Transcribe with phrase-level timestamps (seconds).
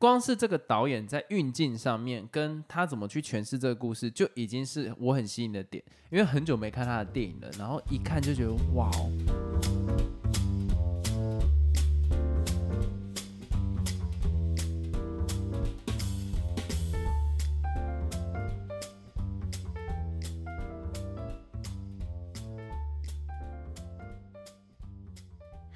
[0.00, 5.82] 光是这个导演在运镜上面，跟他怎么去诠释这个故事，就已经是我很吸引的点。
[6.08, 9.10] 因为很久没看他的电影了，然后一看就觉得哇哦。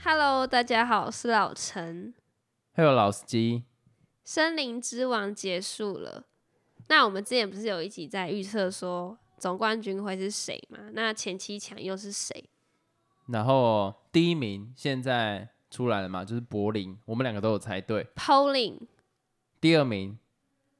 [0.04, 2.14] Hello，大家好，我是老陈。
[2.72, 3.64] 还有老司机，
[4.24, 6.24] 森林之王结束了，
[6.88, 10.78] 那我们之前不是有一集在预测说总冠军会是谁吗？
[10.92, 12.44] 那前七强又是谁？
[13.26, 18.06] 然后第一名现在出来了嘛，就是柏林，我们两个都有猜对。
[18.14, 18.78] Pauling、
[19.60, 20.18] 第二名，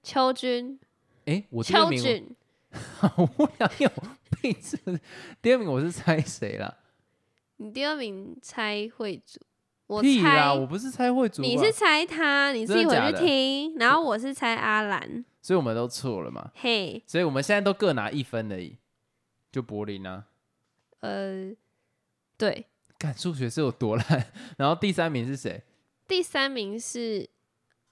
[0.03, 0.79] 邱军、
[1.25, 2.37] 诶，我第二名邱俊，
[2.99, 3.91] 好无聊，你有
[4.41, 5.01] 病是不是？
[5.41, 6.79] 第二名我是猜谁了？
[7.57, 9.41] 你第二名猜会主，
[9.93, 13.75] 我屁啦，猜我不是猜会主吧，你是猜他，你自己回去真的假的听。
[13.77, 16.51] 然后我是猜阿兰，所以我们都错了嘛。
[16.55, 18.79] 嘿，所以我们现在都各拿一分而已，
[19.51, 20.25] 就柏林啊。
[21.01, 21.51] 呃，
[22.37, 22.67] 对，
[22.99, 24.27] 看数学是有多烂，
[24.57, 25.63] 然后第三名是谁？
[26.07, 27.29] 第三名是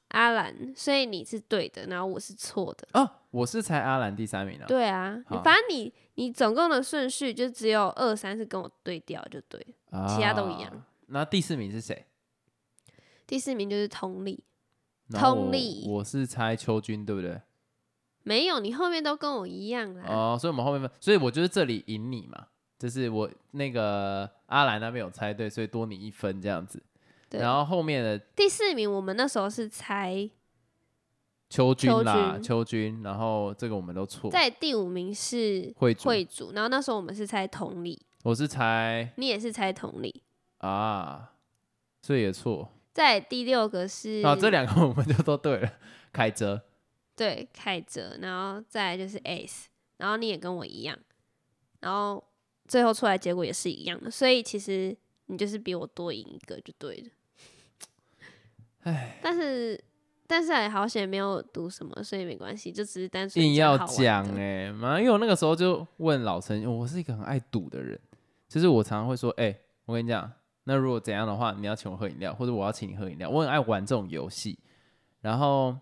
[0.08, 2.88] 阿兰，所以你是对的，然后我是错的。
[2.92, 4.66] 哦，我是猜阿兰第三名啊。
[4.66, 9.58] 对啊，好反正你你总共的顺序就只有二三是跟我对调就对
[9.90, 10.84] 了，啊其他都一样。
[11.10, 12.06] 那第四名是谁？
[13.26, 14.42] 第四名就是同理，
[15.08, 17.40] 然后我同理我是猜邱军，对不对？
[18.22, 20.04] 没有你后面都跟我一样啦。
[20.08, 22.46] 哦，所以我们后面分，所以我就是这里赢你嘛，
[22.78, 26.82] 就是我那个阿兰那边有猜对，所以多你一分这样子。
[27.28, 30.28] 对，然后后面的第四名我们那时候是猜，
[31.48, 34.30] 邱军啦，邱军邱军，然后这个我们都错。
[34.30, 40.22] 在第五名是会主会主，然后那时候我们是猜同理，我是猜你也是猜同理。
[40.60, 41.32] 啊，
[42.02, 42.72] 所以也错。
[42.92, 45.72] 在第六个是啊，这两个我们就都对了。
[46.12, 46.60] 凯哲，
[47.14, 50.98] 对凯哲，然后再来就是 S，然后你也跟我一样，
[51.78, 52.22] 然后
[52.66, 54.96] 最后出来结果也是一样的，所以其实
[55.26, 57.10] 你就是比我多赢一个就对了。
[58.82, 59.80] 唉，但是
[60.26, 67.98] 但是还好险没有读什么，所以没关系，就只是单纯硬要讲的哎、妈，因为我那个时候就问老陈，我是一个很爱赌的人，
[68.48, 70.30] 就是我常常会说，哎、我跟你讲，
[70.64, 74.58] 那如果怎样的话，你要请我喝饮料，或者我要请你喝饮料，我很爱玩这种游戏。
[75.20, 75.76] 然后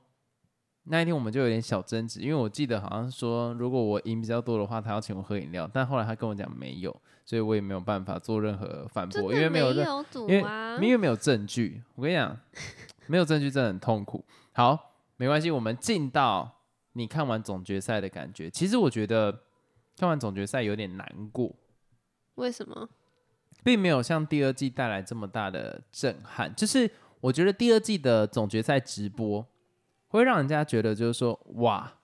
[0.84, 6.94] 那一天我们就有点小争执，因为我记得好像说，如果我赢比较多的话，他要请我喝饮料，但后来他跟我讲没有，
[7.24, 12.36] 所以我也没有办法做任何反驳，因为没有任因为啊，因为没有证据，我跟你讲，
[13.06, 14.24] 没有证据真的很痛苦。
[14.52, 16.62] 好，没关系，我们进到
[16.94, 18.48] 你看完总决赛的感觉。
[18.50, 19.42] 其实我觉得
[19.96, 21.54] 看完总决赛有点难过，
[22.36, 22.88] 为什么？
[23.62, 26.54] 并没有像第二季带来这么大的震撼。
[26.54, 29.46] 就是我觉得第二季的总决赛直播
[30.08, 31.98] 会让人家觉得就是说，哇，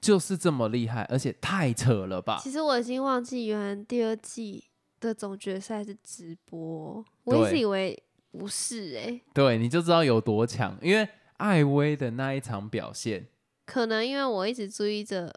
[0.00, 2.38] 就是这么厉害，而且太扯了吧？
[2.42, 4.64] 其实我已经忘记原来第二季
[5.00, 11.08] 的总决赛是直播，我一直以为不是哎、对，你就知道有多强，因为
[11.38, 13.26] 艾薇的那一场表现。
[13.64, 15.32] 可能因为我一直注意着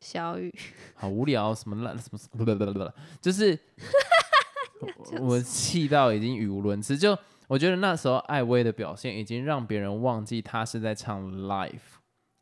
[0.00, 0.52] 小雨，
[0.94, 2.90] 好无聊，什么烂什么不不不不不，
[3.20, 3.58] 就是
[5.20, 6.96] 我气到已经语无伦次。
[6.96, 7.16] 就
[7.46, 11.78] 我觉得那时候艾薇的表现已经让别人忘记她是在唱 live，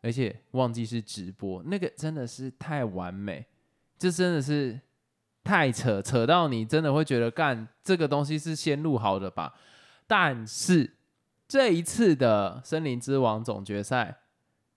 [0.03, 3.47] 而且忘记是直播，那个真的是太完美，
[3.99, 4.81] 这真的是
[5.45, 9.55] 太扯，扯到你真的会觉得干这个东西是先录好的吧？
[10.07, 10.95] 但是
[11.47, 14.19] 这一次的森林之王总决赛，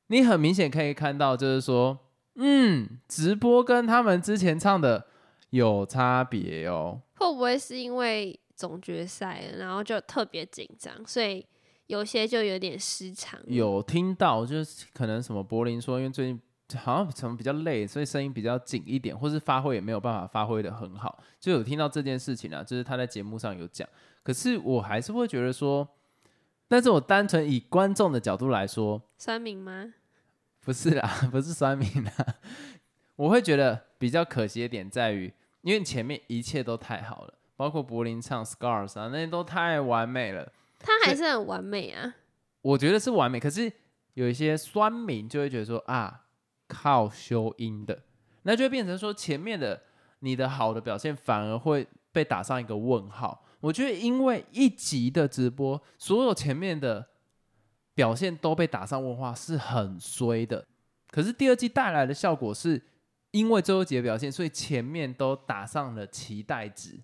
[0.08, 2.00] 你很明显可以看到，就是说。
[2.41, 5.08] 嗯，直播跟他们之前唱的
[5.50, 7.02] 有差别哦。
[7.19, 11.46] 会不会是因为总决赛，然后就特别紧张，所以
[11.88, 13.40] 有些就有点失常？
[13.46, 16.41] 有听到就是可能什么柏林说，因为最近
[16.78, 23.88] 好像什么比较累，所以声音比较紧一点，或是发挥也没有办法发挥的很好，就有听到这件事情啊，就是他在节目上有讲。
[24.24, 25.88] 可是我还是会觉得说，
[26.68, 29.94] 但是我单纯以观众的角度来说，酸民吗？
[30.61, 32.11] 不是啦， 不是酸民啦，
[33.16, 35.34] 我会觉得比较可惜的点在于，
[35.70, 42.16] 因为前面一切都太好了，包括柏林唱 Scars 啊，那些都太完美了，他还是很完美啊。
[42.64, 43.40] 我觉得是完美。
[43.40, 43.72] 可是
[44.16, 46.22] 有一些酸民就会觉得说啊，
[46.68, 48.02] 靠修音的，
[48.42, 49.80] 那就会变成说前面的
[50.22, 53.46] 你的好的表现反而会被打上一个问号。
[53.60, 57.10] 我觉得因为一集的直播，所有前面的
[57.94, 60.66] 表现都被打上问号，是很衰的。
[61.12, 62.82] 可是第二季带来的效果是，
[63.31, 66.99] 因为最后一集的表现，所以前面都打上了期待值。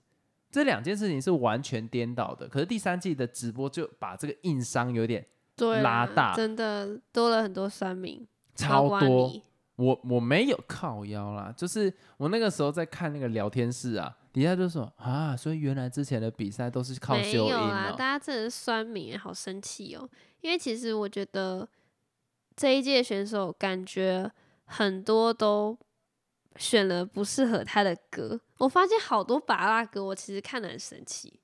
[0.51, 2.47] 这两件事情是完全颠倒的。
[2.47, 5.25] 可是第三季的直播就把这个硬伤有点
[5.55, 8.25] 对拉大真的多了很多酸民，
[8.55, 9.31] 超多。
[9.75, 20.09] 我我没有靠腰啦，就是我那个时候在看那个聊天室啊，底下就说啊，所以原来之前的比赛都是靠没修音有啊，哦、大家真的是酸民，好生气哦。
[20.39, 21.67] 因为其实我觉得
[22.55, 24.31] 这一届选手感觉
[24.63, 25.77] 很多都
[26.57, 31.39] 选了不适合他的歌，我发现好多拔拉歌，我其实看得很神奇。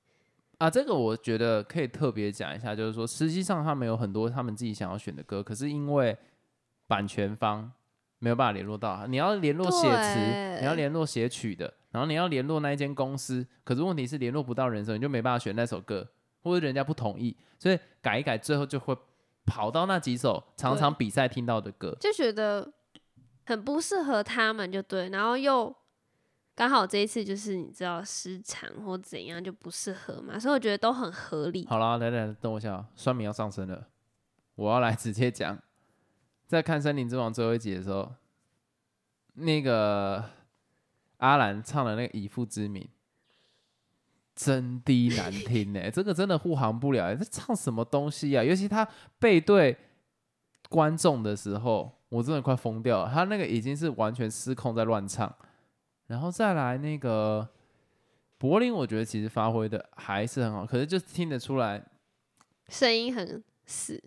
[0.58, 6.16] 啊，这个我觉得可以特别讲一下，就是说，实际上他们有很多他们自己想要选的歌，可是因为
[6.86, 7.70] 版权方
[8.20, 16.08] 没有办法联络到，你要联络写词，你要联络写曲的，然后你要联络那一间公司，可是问题是联络不到人的时候，你就没办法选那首歌，
[16.42, 18.96] 或者人家不同意，所以改一改，最后就会
[19.44, 21.96] 跑到那几首常常比赛听到的歌。
[21.98, 22.72] 就觉得
[23.52, 25.74] 很不适合他们，就对，然后又
[26.54, 31.66] 刚好这一次就是你知道失常或怎样就不适合嘛，所以我觉得都很合理。
[31.66, 33.86] 好啦，来来，等我一下，酸民要上升了，
[34.54, 35.58] 我要来 直接讲，
[36.46, 38.12] 在看《森林之王》最后一集的时候，
[39.34, 40.24] 那个
[41.18, 42.82] 阿兰唱的那个《以父之名》，
[44.34, 48.42] 真的难听呢、这个真的护航不了、这唱什么东西啊？
[48.42, 48.86] 尤其他
[49.18, 49.76] 背对
[50.72, 53.10] 观众的时候，我真的快疯掉了。
[53.12, 55.30] 他那个已经是完全失控在乱唱，
[56.06, 57.46] 然后再来那个
[58.38, 61.84] 柏林，我觉得其实发挥的还是很好，可是就听得出来，
[62.68, 64.02] 声音很死，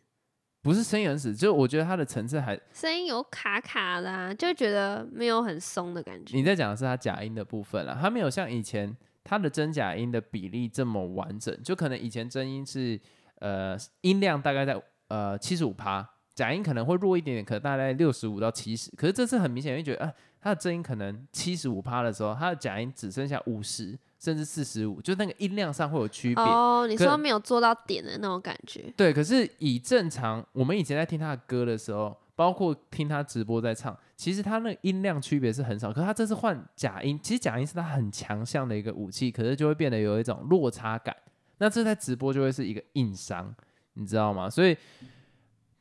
[0.64, 6.36] 不是声音很死，就我觉得他的层次还，声音有卡卡的、啊，就觉得没有很松的感觉。
[6.36, 13.00] 你在讲的是他假音的部分了，他没有像以前他的真假音的比例这么完整，就可能以前真音是
[13.40, 26.44] 呃音量大概在呃七十五趴，假音可能会弱一点点，可能大概六十五到七十，可是这次很明显会觉得啊，他的真音可能七十五趴的时候，他的假音只剩下五十甚至四十五，就那个音量上会有区别。
[26.44, 35.94] 哦，你可说没有做到点的那种感觉，对，可是以正常我们以前在听他的歌的时候，包括听他直播在唱，其实他那个音量区别是很少。
[35.94, 41.16] 可是他这次换假音，其实假音是他很强项的一个武器，可是就会变得有一种落差感。
[41.60, 43.56] 那这在直播就会是一个硬伤，
[43.94, 44.50] 你知道吗？
[44.50, 44.76] 所以，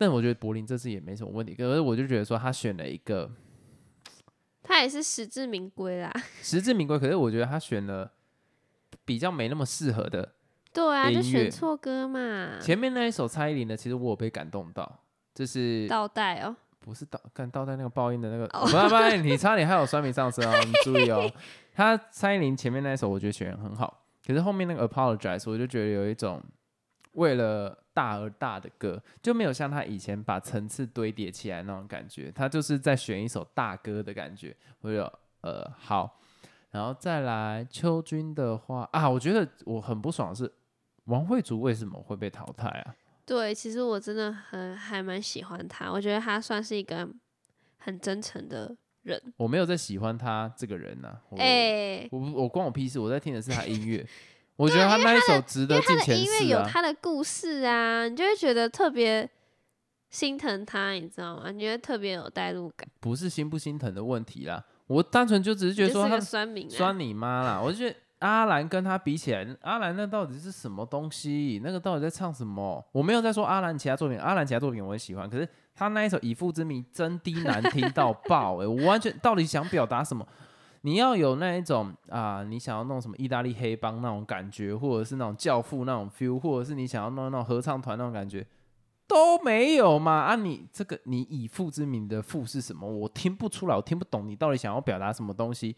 [0.05, 1.55] 但我觉得柏林这次也没什么问题。
[1.55, 3.31] 可是我就觉得说他选了一个
[4.63, 6.13] 他也是实至名归啦。
[6.43, 8.13] 实至名归，可是我觉得他选了
[9.05, 10.35] 比较没那么适合的。
[10.73, 15.01] 对啊，就选错歌嘛，前面那一首蔡依林的，其实我有被感动到，
[15.35, 16.57] 就是倒带哦。
[16.81, 21.31] 不是倒干倒带那个爆音的那个，哦不要不要，你 差点还有酸民上升哦，你注意哦。
[21.73, 26.43] 他蔡依林前面那一首我觉得选得很好，可是后面那个 Apologize 我就觉得有一种
[27.13, 34.55] 为了大而大的歌，就没有像他以前把层次堆叠起来那种感觉，他就是在选一首大歌的感觉。
[34.81, 35.01] 我就
[35.43, 36.21] 呃好，
[36.73, 40.53] 然后再来秋君的话啊，我觉得我很不爽的是
[41.05, 42.95] 王慧竹为什么会被淘汰啊？
[43.25, 47.09] 对，其实我真的很还蛮喜欢他，我觉得他算是一个
[47.79, 49.19] 很真诚的人。
[49.37, 51.19] 我没有在喜欢他这个人呐、
[52.11, 54.07] 我我关我屁事，我在听的是他音乐，
[54.57, 56.55] 我觉得他那一首值得因为他进前的音乐。
[56.55, 59.29] 有他的故事啊，你就会觉得特别
[60.11, 61.51] 心疼他，你知道吗？
[61.51, 62.89] 你觉得特别有代入感。
[63.01, 71.61] 不是心不心疼的问题啦，我单纯就只是觉得说他酸民、啊，酸你妈啦，我就觉得阿兰跟他比起来，阿兰那到底是什么东西？
[71.65, 72.83] 那个到底在唱什么？
[72.93, 80.25] 我没有在说阿兰其他作品，阿兰其他作品我很喜欢，可是他那一首《以父之名》真的难听到爆哎、我完全到底想表达什么？
[80.87, 88.47] 你要有那一种啊，你想要弄什么意大利黑帮那种感觉，或者是那种教父那种 feel，或者是你想要弄那种合唱团那种感觉，
[89.09, 90.13] 都没有嘛？
[90.13, 92.87] 啊你，这个你以父之名的父是什么？
[92.87, 95.75] 我听不出来，我听不懂你到底想要表达什么东西。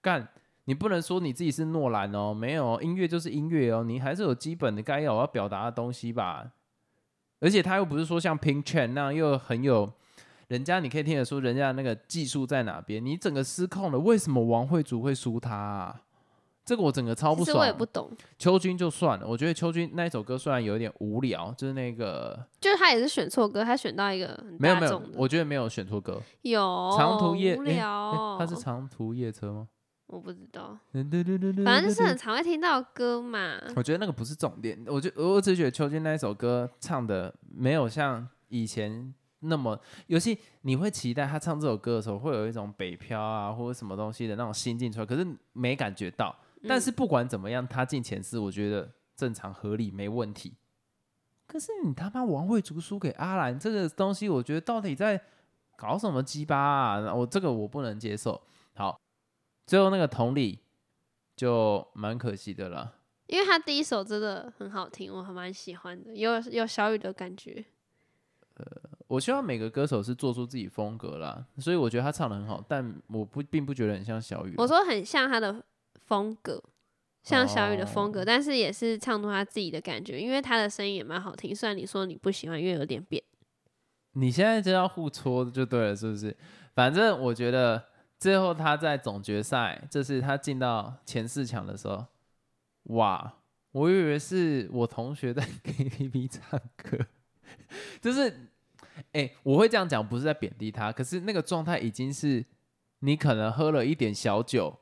[0.00, 0.28] 干，
[0.66, 6.52] 你不能说你自己是诺兰哦，没有音乐就是音乐哦，你还是有基本的该有要表达的东西吧。
[7.40, 9.92] 而且他又不是说像 Pink Chan 那样又很有，
[10.48, 16.00] 人家你可以听得出人家那个技术在哪边，你整个失控了，为什么王慧竹会输他、啊？
[16.64, 17.76] 这个我整个超不爽。
[17.76, 26.18] 不懂，秋君就算了，我觉得秋君那一首歌虽然有点无聊，就是那个就是他也是选错歌，他选到一个很没有没有我觉得没有选错歌。
[26.40, 29.68] 有长途夜无诶聊哦、它是长途夜车吗？
[30.06, 33.58] 我不知道，反正就是很常会听到歌嘛。
[33.76, 39.12] 我觉得那个不是重点，我就我只是觉得秋君那一首歌唱的没有像以前
[39.44, 46.34] 那么，尤其你会期待他唱这首歌的时候，会有一种北漂啊或者什么东西的那种心境出来，可是没感觉到。
[46.66, 50.54] 但是不管怎么样，他进前四，我觉得正常合理没问题。
[51.46, 55.22] 可是你他妈王慧竹输给阿兰这个东西，我觉得到底在
[55.76, 57.14] 搞什么鸡巴啊？
[57.14, 58.40] 我这个我不能接受。
[58.74, 58.98] 好，
[59.66, 60.58] 最后那个同理
[61.36, 62.94] 就蛮可惜的了。
[63.26, 67.64] 因为他第一首真的很好听，我还蛮喜欢的，有有小雨的感觉。
[69.14, 74.54] 我希望每个歌手是做出自己风格啦，所以我觉得他唱的很好，但我不并不觉得很像小雨。
[74.58, 75.64] 我说很像他的
[76.06, 76.62] 风格，
[77.22, 81.54] 像小雨的风格，哦但是也是唱出他自己的感觉，因为他的声音也蛮好听。
[81.54, 83.22] 虽然你说你不喜欢，因为有点扁，
[84.14, 86.36] 你现在就要互戳就对了，是不是？
[86.74, 87.84] 反正我觉得
[88.18, 92.04] 最后他在总决赛，这是他进到前四强的时候，
[92.94, 93.34] 哇！
[93.72, 96.96] 我以为是我同学在 KTV 唱歌，
[98.00, 98.50] 就是，
[99.12, 102.44] 哎、我会这样讲，不是在贬低他，可是那个状态已经是
[103.00, 104.76] 你可能喝了一点小酒，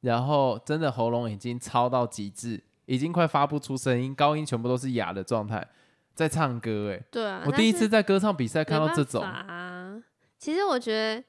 [0.00, 5.66] 然后真的喉咙已经超到极致，已经快发不出声音，高音全部都是哑的状态，
[6.14, 7.02] 在唱歌、哎。
[7.10, 7.42] 对啊。
[7.46, 10.02] 我第一次在歌唱比赛看到这种啊。
[10.38, 11.24] 其实我觉得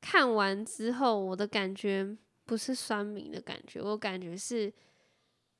[0.00, 4.72] 看完之后，我的感觉不是酸民的感觉，我感觉是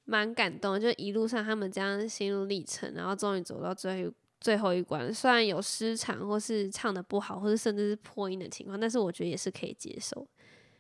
[0.04, 0.78] 蛮感动。
[0.80, 10.26] 就一路上他们这样心路历程，然后终于走到最后一最后一关，虽然有失常或是唱的不好，或是甚至是破音的情况，但是我觉得也是可以接受，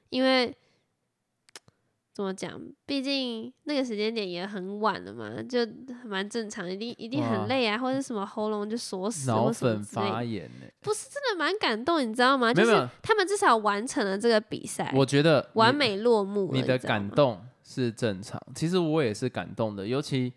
[0.08, 0.56] 因为。
[2.12, 2.60] 怎么讲？
[2.84, 5.60] 毕竟那个时间点也很晚了嘛，就
[6.04, 12.52] 蛮正常，一定一定很累啊，或者什么喉咙就锁死脑或什么粉之类的发炎呢、不是真的蛮感动，你知道吗？
[12.52, 16.52] 就是他们至少完成了这个比赛，我觉得完美落幕了。
[16.52, 19.86] 你的感，动是正常，其实我也是感动的。
[19.86, 20.30] 尤其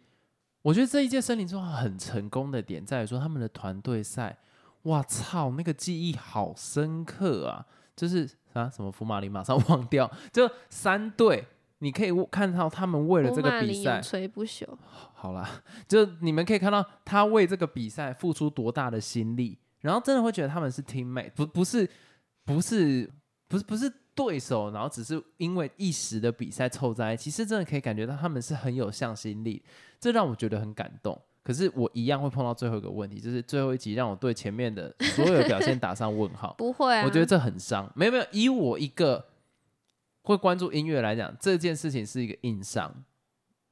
[0.63, 4.37] 我觉得这一届森林之王很成功的点在于说他们的团队赛，
[4.83, 7.65] 哇操，那个记忆好深刻啊！
[7.95, 11.45] 就是啊什么福马林马上 忘掉，就三队。
[11.79, 14.65] 你可以看到他们为了这个比赛，垂不朽。
[15.13, 21.85] 好啦，就你们可以看到他为这个比赛付出多大的心力，然后真的会觉得他们是 teammate，不不是
[22.45, 23.11] 不是
[23.49, 29.61] 不是不是对手，然后只是因为一时的比赛凑在一起，其实真的可以感觉到他们是很有向心力，
[29.99, 31.19] 这让我觉得很感动。
[31.43, 36.53] 可是我一样会碰到最后一个问题，就是最后一集让我对前面的所有表现打上问号。
[36.57, 37.91] 不会啊，我觉得这很伤。
[37.95, 39.25] 没有没有，以我一个
[40.21, 43.03] 会关注音乐来讲，这件事情是一个硬伤。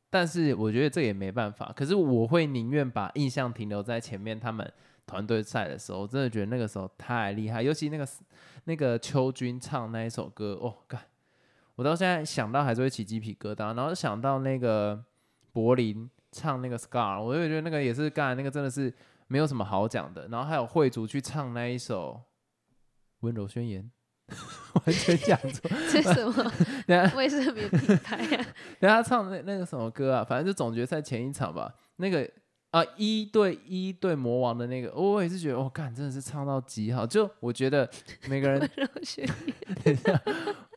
[0.10, 1.72] 但是我觉得这也没办法。
[1.74, 4.70] 可是我会宁愿把印象停留在前面他们
[5.06, 7.62] 团队赛的时候，我真的觉得那个时候太厉害。
[7.62, 8.08] 尤其那个
[8.66, 11.02] 那个秋君唱那一首歌，哦，干！
[11.76, 13.76] 我到现在想到还是会起鸡皮疙瘩。
[13.76, 15.04] 然后想到那个
[15.52, 18.94] 柏林唱那个 Scar，我就觉得那个也是干，那个真的是
[19.28, 20.28] 没有什么好讲的。
[20.28, 22.22] 然后还有惠族去唱那一首
[23.22, 23.90] 温柔宣言，
[24.86, 25.70] 完全讲错。
[25.92, 26.52] 这是什么
[26.88, 28.46] 等下卫生棉品牌啊？
[28.80, 30.24] 等下唱那那个什么歌啊？
[30.24, 32.30] 反正就总决赛前一场吧，那个
[32.72, 37.06] 啊一对一对魔王的那个，哦我也是觉得，我、哦、干真的是唱到极好。
[37.06, 37.90] 就我觉得
[38.28, 38.60] 每个人
[39.84, 40.20] 等一下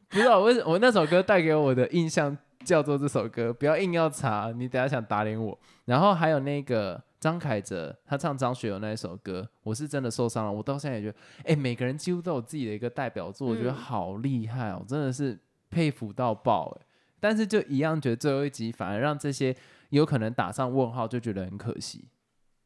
[0.09, 5.59] 不知道为什么我那首歌带给我的印象叫做这首歌，不要硬要查，你等下想打脸我。
[5.87, 10.53] 然后还有那个张凯哲，他唱张学友那一首歌，我是真的受伤了。
[10.53, 11.19] 我到现在也觉得，
[11.53, 15.39] 哎、每个人几乎都有自己的一个代表作，我觉得嗯好厉害哦，真的是
[15.71, 16.87] 佩服到爆哎。
[17.21, 19.55] 但是就一样觉得最后一集反而让这些
[19.95, 22.09] 有可能打上问号，就觉得很可惜。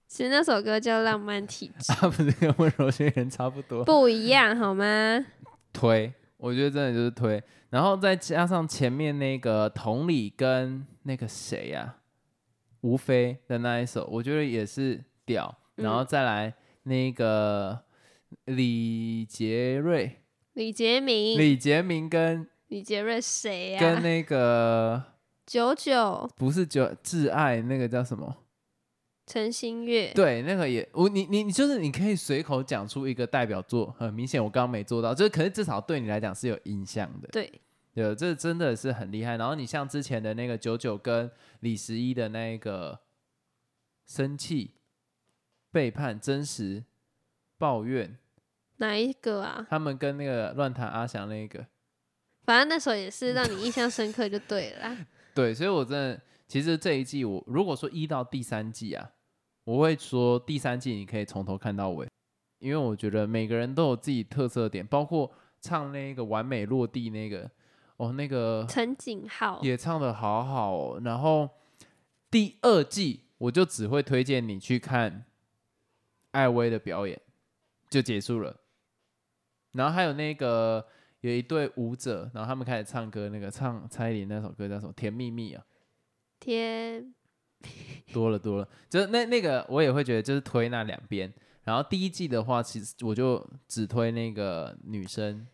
[0.07, 3.85] 其实那首歌叫《浪漫体质》， 啊不是跟温柔宣言差不多？
[3.85, 5.25] 不一样好吗？
[5.73, 11.97] 推，我觉得真的就是推，然后再加上前面那个同理跟那个谁呀、
[12.81, 16.55] 吴非的那一首，我觉得也是屌，然后嗯再来
[16.85, 17.79] 那个
[18.47, 20.23] 李杰瑞、
[20.55, 25.05] 李杰明、李杰明跟李杰瑞谁呀、跟那个
[25.49, 28.37] 九九、不是九挚爱那个叫什么？
[29.27, 37.29] 陈星月，对，那个也我你你你就是你可以随口讲出一个代表作，很明显我刚刚没做到，就是可是至少对你来讲是有印象的。
[37.29, 37.51] 对，
[37.95, 39.39] 对，这真的是很厉害。
[39.39, 42.99] 然后你像之前的那个九九跟李十一的那个
[44.07, 44.73] 生气、
[45.71, 46.85] 背叛、真实、
[47.57, 48.19] 抱怨，
[48.77, 49.67] 哪一个啊？
[49.69, 51.67] 他们跟那个乱弹阿翔那个，
[52.45, 55.07] 反正那首也是让你印象深刻就对了啦。
[55.39, 59.09] 对，所以我真的其实这一季我如果说一到第三季啊，
[59.63, 62.09] 我会说第三季你可以从头看到尾，
[62.59, 65.31] 因为我觉得每个人都有自己特色点，包括
[65.61, 67.49] 唱那个完美落地那个，
[67.99, 71.01] 哦，那个陈景浩，也唱的好好哦。
[71.05, 71.49] 然后
[72.29, 75.25] 第二季我就只会推荐你去看
[76.33, 77.21] 艾薇的表演，
[77.89, 78.57] 就结束了。
[79.71, 80.85] 然后还有那个
[81.21, 84.93] 有一对舞者，然后他们开始唱歌，那个唱蔡依林那首歌叫什么？
[84.93, 85.65] 甜蜜蜜啊，
[86.39, 87.13] 天
[88.13, 91.33] 多了多了，就是那那个我也会觉得就是推那两边。
[91.65, 95.47] 然后第一季的话，其实我就只推那个女生，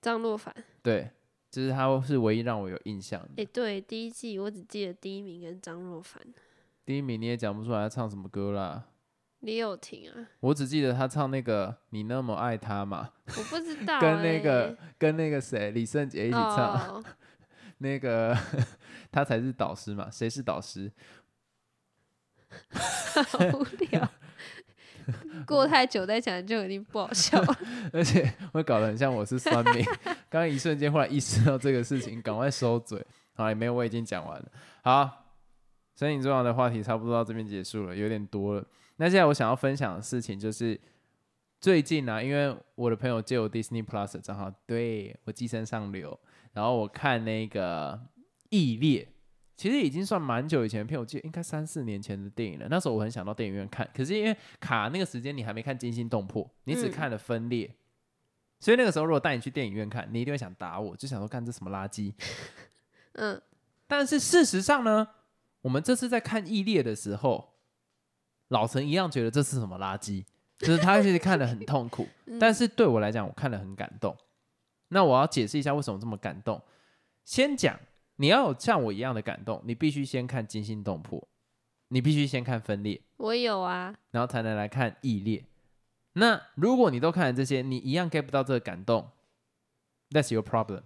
[0.00, 0.54] 张若凡。
[0.82, 1.10] 对，
[1.50, 3.42] 就是她是唯一让我有印象的。
[3.42, 6.22] 哎、对，第一季我只记得第一名跟张若凡，
[6.86, 8.86] 第一名你也讲不出来她唱什么歌啦。
[9.44, 14.00] 李友廷啊，我只记得他唱那个“你那么爱他”嘛，我不知道、欸。
[14.00, 17.04] 跟那个跟那个谁李圣杰一起唱，哦、
[17.78, 18.36] 那个
[19.12, 20.08] 他才是导师嘛？
[20.10, 20.90] 谁是导师？
[23.28, 24.08] 好无聊。
[25.46, 27.58] 过太久再讲就有点不好笑了，
[27.92, 29.84] 而且会搞得很像我是酸民。
[30.30, 33.04] 刚刚一瞬间忽然意识到这个事情，赶快收嘴。
[33.34, 34.46] 好，也没有，我已经讲完了。
[34.82, 35.26] 好，
[35.96, 38.64] 身影重要的话题差不多到这边结束了，有点多了。
[38.96, 40.80] 那现在我想要分享的事情就是，
[41.60, 46.18] 最近啊，因为我的朋友借我 Disney Plus 的账号，对我寄生上流，
[46.52, 47.92] 然后我看那个
[48.50, 49.02] 《异列》，
[49.56, 52.66] 其实已经算蛮久以前的片，我记得应该三四年前的电影了。
[52.68, 57.66] 那时候我很想到电影院看，可是因为卡那个时间你还没看《惊心动魄》，你只嗯看了《分裂》
[58.60, 62.14] 所以那个时候如果带你去电影院看，你一定会想打我，就想说看这什么垃圾。
[63.14, 63.40] 嗯，
[63.86, 65.08] 但是事实上呢，
[65.62, 67.53] 我们这次在看《异列》的时候，
[68.54, 70.24] 老陈一样觉得这是什么垃圾，
[70.58, 72.38] 就是他其实看得很痛苦，嗯。
[72.38, 74.16] 但是对我来讲，我看得很感动。
[74.88, 76.62] 那我要解释一下为什么这么感动。
[77.24, 77.78] 先讲，
[78.16, 81.20] 你要有像我一样的感动，你必须先看《惊心动魄》，
[81.88, 85.38] 你必须先看《分裂》，我有啊，然后才能来看《异裂》。
[86.12, 89.10] 那如果你都看了这些，你一样 get 不到这个感动
[90.10, 90.82] ，That's your problem，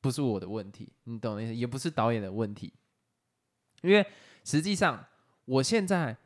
[0.00, 2.72] 不是我的问题，你懂的意思，也不是导演的问题，
[3.82, 4.06] 因为
[4.44, 5.04] 实际上
[5.44, 6.16] 我现在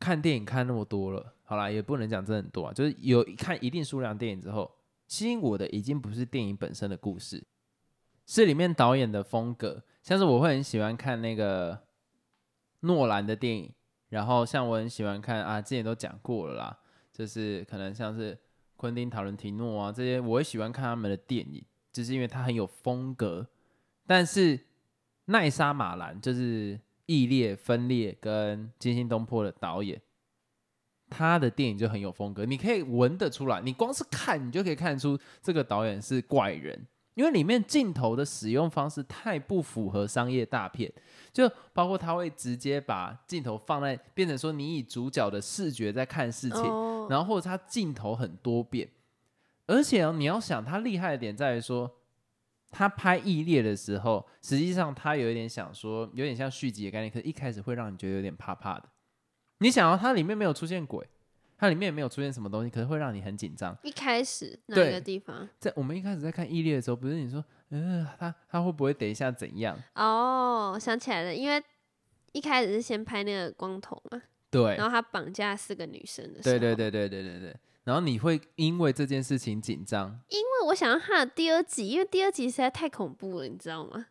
[0.00, 4.68] 看电影看那么多了，好啦，也不能讲真的很多啊，就是有看一定数量电影之后，
[5.06, 7.46] 吸引我的已经不是电影本身的故事，
[8.26, 11.84] 是里面导演的风格，像是我会很喜欢看那个
[12.80, 13.72] 诺兰的电影。
[14.08, 16.78] 然后像我很喜欢看啊，之前都讲过了啦，
[17.12, 18.36] 就是可能像是
[18.74, 23.46] 昆汀·塔伦提诺啊这些，我会喜欢看他们的电影，就是因为他很有风格。
[24.08, 24.66] 但是
[25.26, 26.76] 奈莎·马兰就是
[27.10, 30.00] 《异裂》《分裂》跟《惊心动魄》的导演，
[31.08, 40.92] 他的电影就很有风格，你可以闻得出来，你光是看你就可以看出这个导演是怪人，因为里面镜头的使用方式太不符合商业大片。
[41.32, 48.88] 就包括他会直接把镜头放在变成说你以主角的视觉在看事情，哦，然后或者他镜头很多变，
[49.66, 51.88] 而且、哦、你要想他厉害的点在于说，
[52.70, 58.88] 他拍《异列》的时候，实际上他有一点想说，有点像续集的概念，可是一开始会让你觉得有点怕怕的。
[59.58, 61.06] 你想要它里面没有出现鬼，
[61.58, 63.76] 它里面也没有出现什么东西，可是会让你很紧张。
[63.82, 65.46] 一开始哪对个地方？
[65.58, 69.76] 在我们一开始在看《异列》的时候，不是你说，呃，他他会不会等一下怎样？
[69.94, 71.62] 哦，想起来了，因为
[72.32, 77.56] 一开始是先拍那个光头嘛，对然后他绑架四个女生的时候，对对，对对对对对。
[77.84, 84.06] 然后你会因为这件事情紧张，因为我想要他的第二集，因为第二集实在太恐怖了，你知道吗？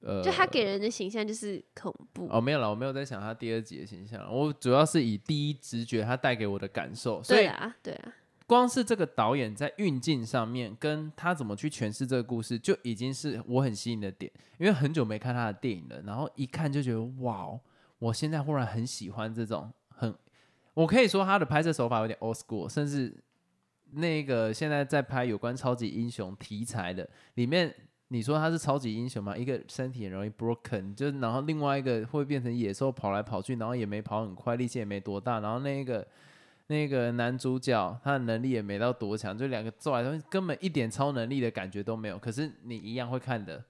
[0.00, 8.12] 呃，就他给人的形象就是恐怖，哦没有了，我没有在想他第二集的形象，我主要是以第一直觉他带给我的感受，所以对啊，对啊，
[8.46, 14.32] 光是这个导演在运镜上面，跟他怎么去诠释这个故事，就已经是我很吸引的点。
[14.58, 17.60] 因为很久没看他的电影了，然后一看就觉得哇哦，
[18.00, 19.72] 我现在忽然很喜欢这种很，
[20.74, 23.14] 我可以说他的拍摄手法有点 old school，甚至
[23.92, 27.74] 那个现在在拍有关超级英雄题材的里面。
[28.08, 29.34] 你说他是超级英雄吗？
[29.34, 36.06] 一个身体很容易 broken，就是然后另外一个会变成野兽跑来跑去，然后也没跑很快，力气也没多大，然后那个
[36.66, 42.18] 那个男主角他的能力也没到多强，就两个做来根本一点超能力的感觉都没有。
[42.18, 43.64] 可是你一样会看的，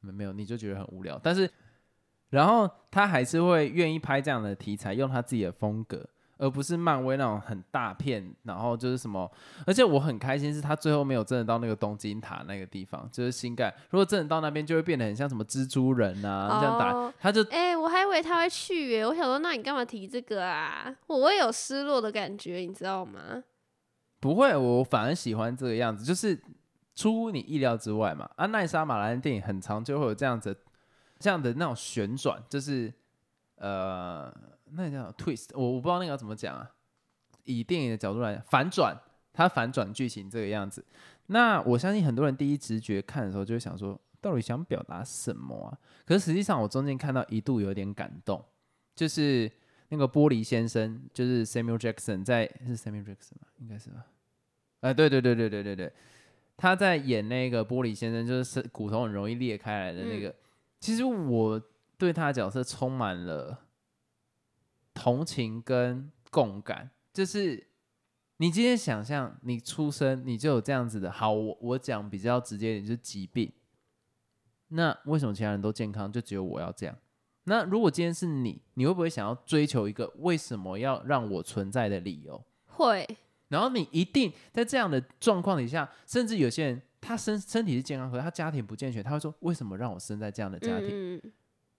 [0.00, 1.18] 没没有你就觉得很无聊。
[1.22, 1.50] 但是
[2.30, 6.04] 然后他还是会愿意拍这样的题材，用他自己的风格，
[6.38, 9.30] 而不是漫威那种很大片，然后就是什么。
[9.66, 13.74] 而且我很开心是他最后没有真的到那个东京塔那个地方，就是新盖。
[13.90, 20.94] 如果真的到那边，就会变得很像什么蜘蛛人啊，这样打哦他就哎、我还以为他会去耶，我想说，那你干嘛提这个啊？
[21.08, 23.42] 我会有失落的感觉，你知道吗？
[24.20, 26.40] 不会，我反而喜欢这个样子，就是
[26.94, 28.28] 出乎你意料之外嘛。
[28.36, 30.56] 啊，奈莎马兰的电影很长，就会有这样子
[31.20, 32.92] 这样的那种旋转，就是
[33.56, 34.34] 呃，
[34.72, 36.68] 那叫 twist，我我不知道那个要怎么讲啊。
[37.44, 38.96] 以电影的角度来讲，反转，
[39.32, 40.84] 它反转剧情这个样子。
[41.26, 45.78] 那我相信很多人第一直觉看的时候就会想说，到底想表达什么啊？
[46.04, 48.44] 可是实际上，我中间看到一度有点感动，
[48.94, 49.50] 就是
[49.88, 53.46] 那个玻璃先生，就是 Samuel Jackson 在是 Samuel Jackson 吗？
[53.58, 54.06] 应该是吧？
[54.80, 55.92] 哎、对对对对对对对，
[56.56, 60.34] 他在演那个玻璃先生，就是骨头很容易裂开来的那个。
[60.80, 61.62] 其实我
[61.96, 63.66] 对他的角色充满了
[64.94, 67.68] 同情跟共感，就是
[68.38, 73.52] 你今天想象你出生你就有这样子的，好，我我讲比较直接一点，就是疾病。
[74.68, 76.96] 那为什么其他人都健康，就只有我要这样？
[77.44, 82.42] 那如果今天是你，你会不会想要追求一个为什么要让我存在的理由？
[82.66, 83.06] 会，
[83.48, 91.20] 然后你一定在这样的状况底下，甚至有些人他身身体是健康，可是他家庭不健全，他会说：为什么让我生在这样的家庭？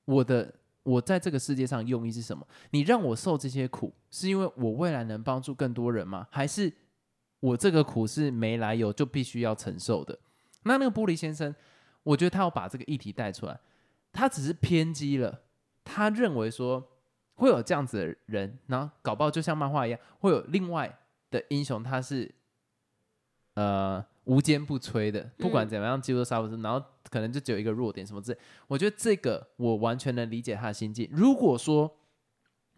[0.06, 0.54] 我的
[0.84, 2.46] 我在这个世界上用意是什么？
[2.72, 6.28] 你让我受这些苦，是因为我未来能帮助更多人吗？
[6.32, 6.74] 还是
[7.40, 10.18] 我这个苦是没来由就必须要承受的？
[10.64, 11.54] 那那个玻璃先生，
[12.04, 13.60] 我觉得他要把这个议题带出来，
[14.12, 15.42] 他只是偏激了，
[15.84, 16.88] 他认为说
[17.36, 22.34] 会有这样子的人，然后搞不好就像漫画一样，会有另外的英雄，他是
[23.56, 28.38] 呃无坚不摧的，不管嗯怎么样几乎都杀不死，然后可能就只有一个弱点什么之类。
[28.68, 31.10] 我觉得这个我完全能理解他的心境。
[31.12, 31.98] 如果说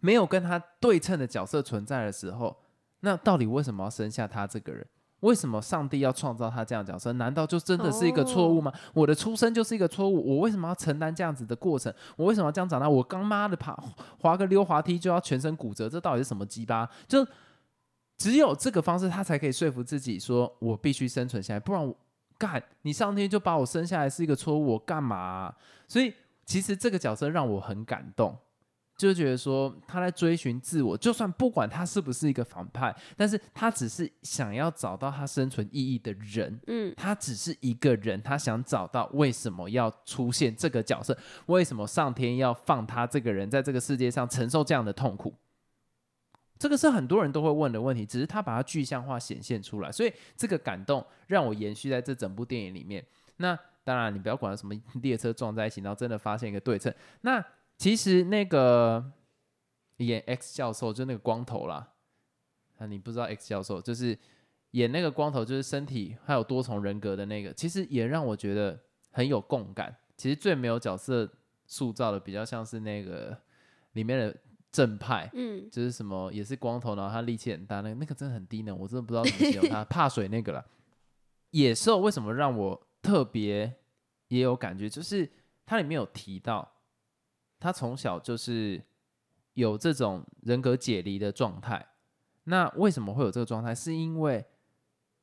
[0.00, 2.56] 没有跟他对称的角色存在的时候，
[3.00, 4.86] 那到底为什么要生下他这个人？
[5.20, 7.10] 为什么上帝要创造他这样的角色？
[7.14, 8.70] 难道就真的是一个错误吗？
[8.92, 11.90] 我的出生就是一个错误，我为什么要承担这样子的过程？
[12.16, 12.86] 我为什么要这样长大？
[12.86, 13.74] 我刚妈的爬
[14.18, 16.86] 滑个溜滑梯就要全身骨折，这到底是什么鸡巴？
[17.08, 17.26] 就
[18.24, 21.94] 只有这个方式，他才可以说服自己说，我必须生存下来，不然我
[22.38, 25.54] 干你上天就把我生下来是一个错误，我干嘛啊、
[25.86, 26.10] 所以
[26.46, 28.34] 其实这个角色让我很感动，
[28.96, 36.58] 就觉得说他在追寻自我，就算不管他是不是一个反派，但是他只是想要找到他生存意义的人。
[36.66, 45.34] 嗯他只是一个人，他想找到为什么要出现这个角色，为什么上天要放他这个人在这个世界上承受这样的痛苦？
[46.58, 53.04] 这个是很多人都会问的问题，只是他把它具象化显现出来，所以这个感动让我延续在这整部电影里面。
[53.36, 56.94] 那当然，你不要管什么列车撞在一起，然后真的发现一个对称。
[57.20, 57.44] 那
[57.76, 59.12] 其实那个
[59.98, 61.92] 演 X 教授就那个光头啦，
[62.78, 64.18] 啊，你不知道 X 教授就是
[64.70, 69.94] 演那个光头，就是身体还有多重人格的那个，其实也让我觉得很有共感。
[70.16, 71.28] 其实最没有角色
[71.66, 73.36] 塑造的，比较像是那个
[73.92, 74.36] 里面的
[74.74, 80.66] 正派，嗯就是什么也是光头，然后他力气很大，那个那个真的很低能，我真的不知道怎么形容他，怕水那个了。
[81.50, 83.72] 野兽为什么让我特别
[84.26, 84.88] 也有感觉？
[84.90, 85.30] 就是
[85.64, 86.68] 它里面有提到，
[87.60, 88.82] 他从小就是
[89.52, 91.86] 有这种人格解离的状态。
[92.44, 93.72] 那为什么会有这个状态？
[93.72, 94.44] 是因为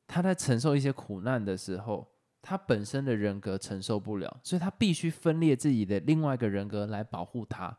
[0.06, 2.08] 他在承受一些苦难的时候，
[2.40, 7.76] 他本身的人格承受不了，所以他必须分裂自己的另外一个人格来保护他。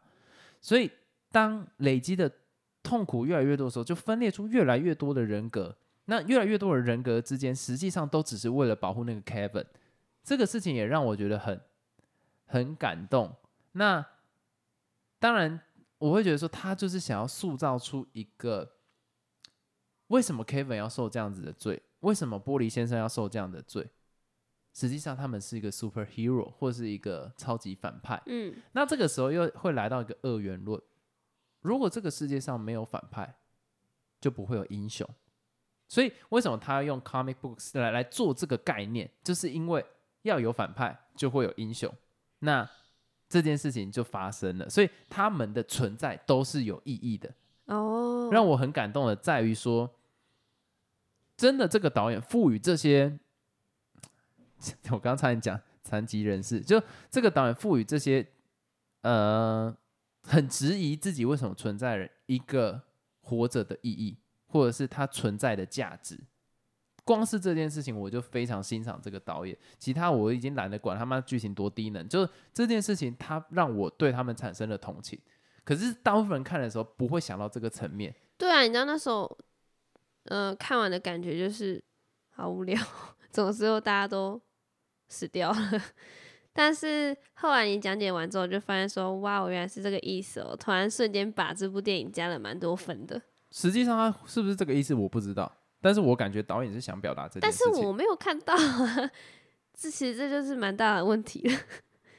[0.61, 0.89] 所以
[1.33, 2.31] 当累积的
[2.83, 5.75] 痛苦越来越多的时候，就分裂出越来越多的人格。
[6.05, 9.65] 那越来越多的人格之间，实际上都只是为了保护那个 Kevin。
[10.23, 11.59] 这个事情也让我觉得很
[12.45, 13.35] 很感动。
[13.71, 14.05] 那
[15.17, 15.59] 当然，
[15.97, 18.73] 我会觉得说，他就是想要塑造出一个
[20.07, 23.89] 为什么 Kevin 要受这样子的罪，为什么玻璃先生要受这样的罪。
[24.73, 28.21] 实际上，他们是一个 superhero 或是一个超级反派。
[28.25, 30.81] 嗯那这个时候又会来到一个二元论：
[31.63, 33.33] 如果这个世界上没有反派，
[34.21, 35.09] 就不会有英雄。
[35.87, 39.09] 所以为什么他要用 comic books 来来做这个概念？
[39.23, 39.85] 就是因为
[40.21, 41.91] 要有反派，就会有英雄。
[42.39, 42.69] 那
[43.29, 47.33] 这件事情就发生了，所以他们的存在都是有意义的。
[47.65, 49.89] 哦，让我很感动的在于说，
[51.37, 53.17] 真的这个导演赋予这些，
[54.85, 58.25] 我刚刚差点讲残疾人士，就这个导演赋予这些
[59.01, 59.75] 呃
[60.23, 62.81] 很质疑自己为什么存在一个
[63.21, 66.19] 活着的意义，或者是他存在的价值。
[67.05, 69.57] 光是这件事情，我就非常欣赏这个导演。
[69.77, 75.19] 其他我已经懒得管他妈剧情多低能，就是这件事情，他让我对他们产生了同情。
[75.65, 79.37] 可是大部分人看的时候不会想到这个层面，对啊，你知道那时候，
[80.25, 81.83] 呃，看完的感觉就是
[82.31, 82.81] 好无聊，
[83.29, 84.41] 怎么最后大家都
[85.09, 85.57] 死掉了？
[86.53, 90.55] 但是后来你讲解完之后，就发现说，哇，我原来是这个意思哦！
[90.55, 93.19] 突然瞬间把这部电影加了蛮多分的。
[93.49, 97.73] 实际上他是不是这个意思我不知道，但是我感觉导演是想表达这件但事情。
[97.73, 99.11] 是我没有看到啊，
[99.73, 101.59] 这其实这就是蛮大的问题了。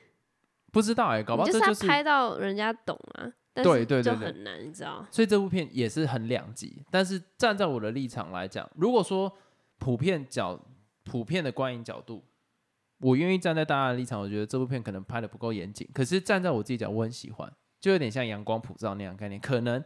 [0.73, 5.07] 不知道哎、搞不好就是要这就是，拍到人家懂啊，但是对对对对就很难，你知道？
[5.13, 6.83] 所以这部片也是很两极。
[6.91, 9.33] 但是站在我的立场来讲，如果说
[9.79, 10.61] 普遍角
[11.05, 12.25] 普遍的观影角度，
[13.05, 15.87] 我愿意站在大家的立场，我觉得这部片可能拍的不够严谨。
[15.93, 19.39] 可是站在我自己角，我很喜欢，就有点像阳光普照那样概念。
[19.39, 19.85] 可能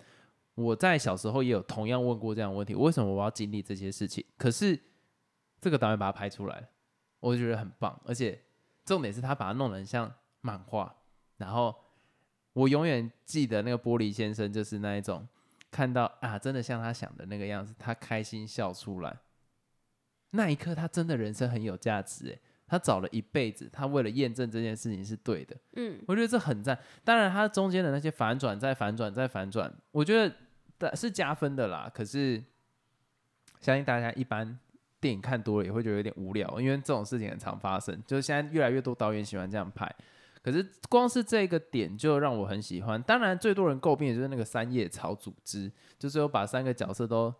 [0.54, 4.24] 我在小时候也有同样问过这样的问题：为什么我要经历这些事情？
[4.36, 4.80] 可是
[5.60, 6.68] 这个导演把它拍出来了，
[7.18, 8.00] 我就觉得很棒。
[8.04, 8.40] 而且
[8.84, 10.94] 重点是他把它弄得很像漫画，
[11.38, 11.74] 然后
[12.52, 15.26] 我永远记得那个玻璃先生就是那一种
[15.72, 19.18] 看到啊，真的像他想的那个样子，他开心笑出来，
[20.30, 22.40] 那一刻他真的人生很有价值诶。
[22.68, 25.56] 他找了一辈子，他为了验证这件事情是对的。
[25.76, 26.78] 嗯，我觉得这很赞。
[27.02, 30.14] 当然，他中间的那些反转再反转再反转，我觉
[30.78, 31.90] 得是加分的啦。
[31.92, 32.42] 可是，
[33.60, 34.58] 相信大家一般
[35.00, 38.00] 电影看多了也会觉得有点无聊，因为这种事情很常发生。
[38.06, 39.90] 就是现在越来越多导演喜欢这样拍。
[40.40, 43.02] 可是光是这个点就让我很喜欢。
[43.02, 47.34] 当然，最多人诟病的就是那个三叶草组织，就是有把三个角色都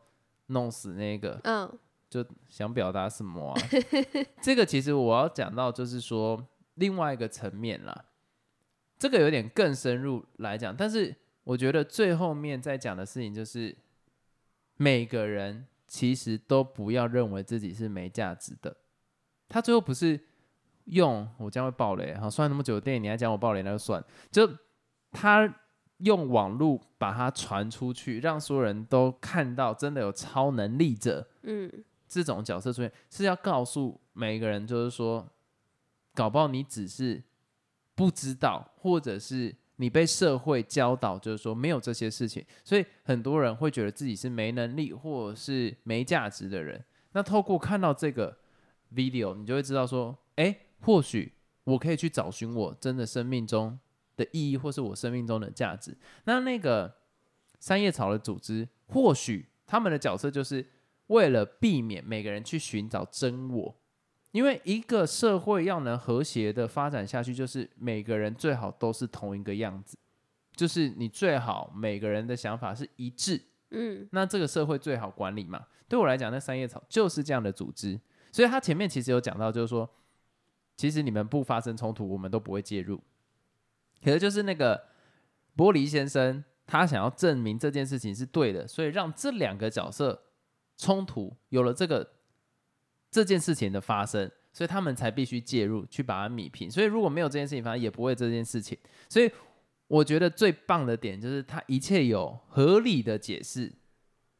[0.47, 1.41] 弄死那个。
[1.45, 3.61] 嗯，就想表达什么啊？
[4.42, 8.05] 这个其实我要讲到，就是说另外一个层面啦。
[8.99, 13.77] 这个有点更深入来讲，但是我觉得最后面在讲的事情就是，
[14.77, 18.77] 每个人其实都不要认为自己是没价值的。
[19.49, 20.21] 他最后不是
[20.87, 24.05] 用我将会爆雷，好，算那么久的电影，你还讲我爆雷，那就算。
[24.33, 24.51] 就
[25.12, 25.62] 他
[25.99, 31.73] 用网络把它传出去，让所有人都看到，真的有超能力者，嗯，
[32.09, 35.29] 这种角色出现，是要告诉每一个人，就是说，
[36.14, 37.23] 搞不好你只是
[37.94, 46.85] 不知道，或者是你被社会教导，就是说没有这些事情，所以很多人会觉得自己是没能力或者是没价值的人。
[47.12, 48.38] 那透过看到这个
[48.92, 51.33] video，你就会知道说，哎，或许
[51.64, 53.79] 我可以去找寻我真的生命中
[54.16, 55.97] 的意义，或是我生命中的价值。
[56.25, 56.97] 那那个
[57.61, 60.64] 三叶草的组织，或许他们的角色就是
[61.09, 63.77] 为了避免每个人去寻找真我，
[64.31, 69.99] 因为一个社会要能和谐的发展下去，就是每个人最好都是同一个样子，
[70.55, 75.66] 就是你最好每个人的想法是一致，嗯，那这个社会最好管理嘛。
[75.88, 77.99] 对我来讲，那三叶草就是这样的组织，
[78.31, 79.88] 所以他前面其实有讲到，就是说，
[80.77, 83.01] 其实你们不发生冲突，我们都不会介入。
[84.05, 84.88] 可是就是那个
[85.57, 90.23] 玻璃先生，他想要证明这件事情是对的，所以让这两个角色
[90.79, 92.14] 冲突有了这个
[93.11, 96.71] 这件事情的发生，所以他们才必须介入去把它米平。
[96.71, 98.79] 所以如果没有这件事情发生，也不会这件事情。
[99.09, 99.31] 所以
[99.88, 103.73] 我觉得最棒的点就是他一切有合理的解释，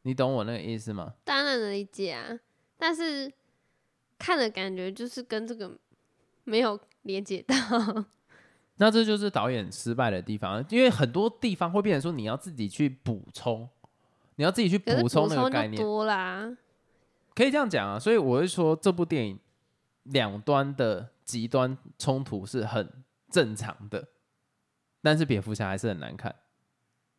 [0.03, 1.13] 你懂我那个意思吗？
[1.23, 2.39] 当然能理解啊，
[2.77, 3.31] 但是
[4.17, 5.77] 看的感觉就是跟这个
[6.45, 7.55] 没有连接到。
[8.81, 13.67] 那这就是导演失败的地方，因为很多地方会变成说你要自己去补充，
[14.39, 16.49] 你要自己去补充那个概念，多啦，
[17.35, 17.99] 可以这样讲啊。
[17.99, 19.37] 所以我会说，这部电影
[20.03, 22.89] 两端的极端冲突是很
[23.29, 24.07] 正常的，
[25.01, 26.33] 但是蝙蝠侠还是很难看。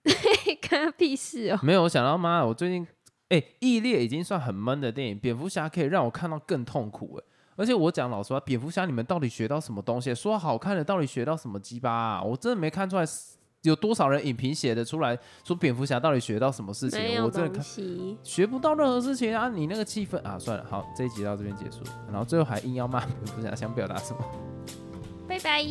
[0.63, 2.89] 看他屁事哦、没有，我想到妈，我最近
[3.29, 7.25] 哎，异列已经算很闷的电影，蝙蝠侠可以让我看到更痛苦哎。
[7.57, 10.15] 而且我讲老实话，蝙蝠侠你们到底学到什么东西？
[10.15, 12.23] 说好看的到底学到什么鸡巴啊？
[12.23, 13.05] 我真的没看出来
[13.63, 17.23] 有多少人影评写的出来说蝙蝠侠到底学到什么事情？
[17.23, 17.65] 我真的看。
[18.23, 19.49] 学不到任何事情啊！
[19.49, 24.25] 你那个气氛啊，算了，好，这一集到这边结束，然后最后还硬要骂蝙蝠侠，想表达什么？
[25.29, 25.65] 拜拜。